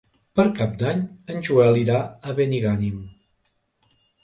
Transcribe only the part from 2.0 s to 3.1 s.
a Benigànim.